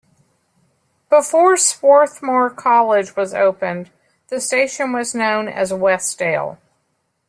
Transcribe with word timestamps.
Before 1.11 1.55
Swarthmore 1.57 2.49
College 2.49 3.15
was 3.15 3.35
opened, 3.35 3.91
the 4.29 4.41
station 4.41 4.93
was 4.93 5.13
known 5.13 5.47
as 5.47 5.71
Westdale. 5.71 6.57